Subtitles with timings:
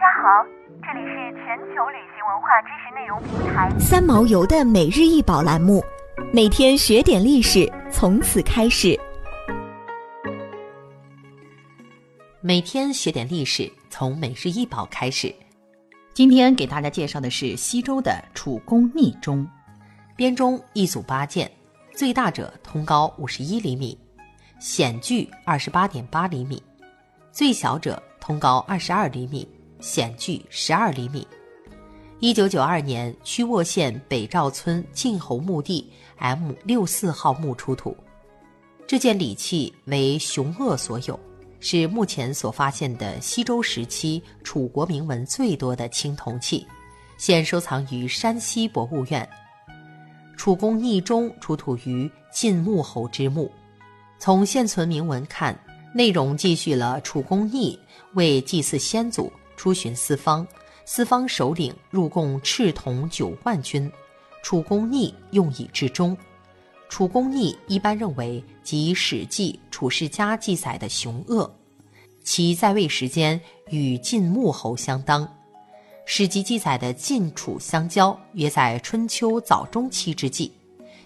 [0.00, 0.42] 家好，
[0.82, 5.84] 这里是全球旅行文化知识内容平台三毛游的每日一宝栏目，
[6.32, 8.98] 每天学点历史，从此开始。
[12.40, 15.34] 每天学点历史，从每日一宝开始。
[16.14, 19.46] 今天给大家介绍的是西周的楚公逆钟，
[20.16, 21.50] 编钟一组八件，
[21.94, 23.98] 最大者通高五十一厘米，
[24.58, 26.62] 显距二十八点八厘米，
[27.30, 29.46] 最小者通高二十二厘米，
[29.80, 31.26] 显距十二厘米。
[32.18, 37.96] 一九九二年，曲沃县北赵村晋侯墓地 M 六四号墓出土，
[38.86, 41.18] 这件礼器为熊鄂所有。
[41.62, 46.66] 是目前所发现的西周时期楚国铭文最多的青铜器，
[47.18, 49.28] 现收藏于山西博物院。
[50.38, 53.52] 楚公逆钟出土于晋穆侯之墓，
[54.18, 55.54] 从现存铭文看，
[55.94, 57.78] 内容记叙了楚公逆
[58.14, 60.48] 为祭祀先祖出巡四方，
[60.86, 63.92] 四方首领入贡赤铜九万军，
[64.42, 66.16] 楚公逆用以至中。
[66.88, 71.54] 楚公逆一般认为即《史记·楚世家》记载的熊恶，
[72.24, 75.30] 其在位时间与晋穆侯相当。
[76.06, 80.50] 史籍记载的晋楚相交约在春秋早中期之际，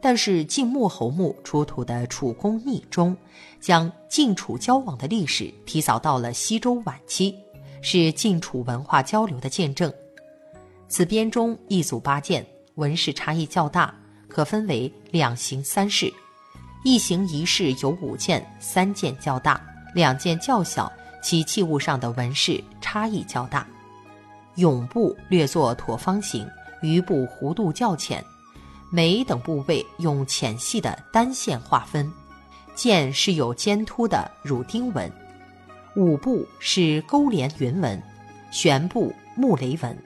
[0.00, 3.14] 但是晋穆侯墓出土的楚公逆中，
[3.60, 7.38] 将晋楚交往的历史提早到了西周晚期，
[7.82, 9.92] 是晋楚文化交流的见证。
[10.88, 13.94] 此编钟一组八件，纹饰差异较大。
[14.28, 16.12] 可分为两形三式，
[16.84, 19.58] 一形一式有五件，三件较大，
[19.94, 23.66] 两件较小，其器物上的纹饰差异较大。
[24.56, 26.46] 甬部略作椭方形，
[26.82, 28.22] 余部弧度较浅，
[28.90, 32.12] 眉等部位用浅细的单线划分。
[32.74, 35.10] 剑是有尖凸的乳钉纹，
[35.96, 38.00] 五部是勾连云纹，
[38.50, 39.96] 悬部木雷纹。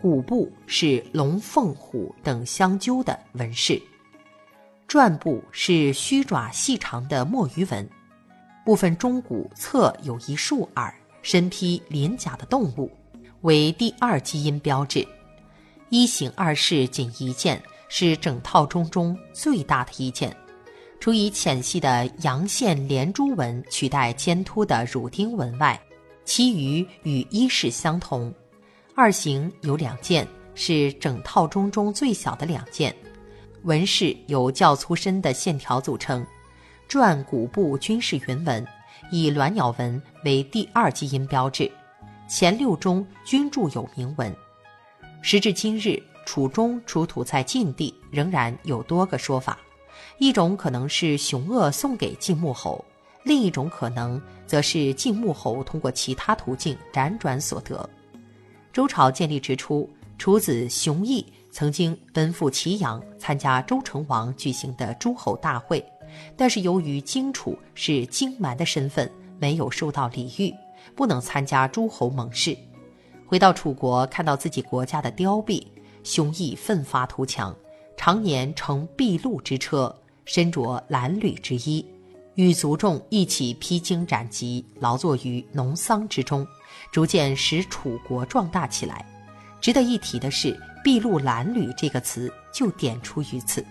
[0.00, 3.80] 骨部是龙凤虎等相纠的纹饰，
[4.86, 7.88] 转部是须爪细长的墨鱼纹，
[8.64, 12.90] 部分钟骨侧有一竖耳，身披鳞甲的动物，
[13.40, 15.06] 为第二基因标志。
[15.88, 20.34] 一形二式仅一件，是整套钟中最大的一件。
[20.98, 25.80] 除以浅细的阳线连珠纹取代尖凸的乳钉纹外，
[26.24, 28.32] 其余与一式相同。
[28.94, 32.94] 二形有两件，是整套钟中最小的两件，
[33.62, 36.26] 纹饰由较粗深的线条组成，
[36.88, 38.66] 转骨部均是云纹，
[39.10, 41.70] 以鸾鸟纹为第二基因标志，
[42.28, 44.34] 前六钟均铸有铭文。
[45.22, 49.58] 时至今日，楚钟出土在晋地仍然有多个说法，
[50.18, 52.82] 一种可能是熊鄂送给晋穆侯，
[53.22, 57.88] 另一种可能则是晋穆侯通过其他途径辗转所得。
[58.72, 59.88] 周朝建立之初，
[60.18, 65.84] 楚子熊绎曾经奔赴祁阳参加周成王举行的诸侯大会，
[66.36, 70.54] 但是由于荆楚是荆蛮的身份，没有受到礼遇，
[70.94, 72.56] 不能参加诸侯盟誓。
[73.26, 75.66] 回到楚国，看到自己国家的凋敝，
[76.04, 77.54] 熊绎奋发图强，
[77.96, 79.94] 常年乘跸鹿之车，
[80.26, 81.82] 身着褴褛之衣。
[82.34, 86.46] 与族众一起披荆斩棘，劳作于农桑之中，
[86.92, 89.02] 逐渐使楚国壮大起来。
[89.58, 90.54] 值得一提的是
[90.84, 93.64] ，“筚路蓝缕”这个词就点出于此。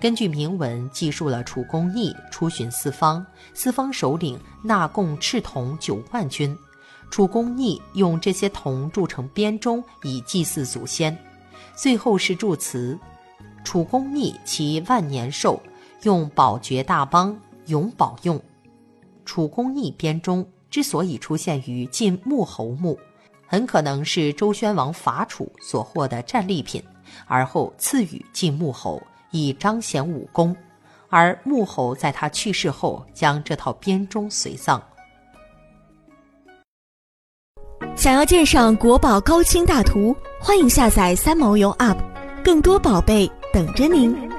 [0.00, 6.56] 根据铭文记述了楚公逆出巡四方，四方首领纳贡赤铜九万军，
[7.10, 11.16] 楚公逆用这些铜铸成编钟以祭祀祖先。
[11.74, 12.96] 最后是祝词
[13.64, 15.60] ：“楚公逆其万年寿，
[16.02, 17.36] 用宝爵大邦。”
[17.68, 18.38] 永保用，
[19.24, 22.98] 楚公逆编钟之所以出现于晋穆侯墓，
[23.46, 26.82] 很可能是周宣王伐楚所获的战利品，
[27.26, 30.54] 而后赐予晋穆侯，以彰显武功。
[31.08, 34.82] 而穆侯在他去世后，将这套编钟随葬。
[37.96, 41.96] 想要鉴赏国宝高清大图，欢迎下载三毛游 App，
[42.44, 44.33] 更多宝贝等着您。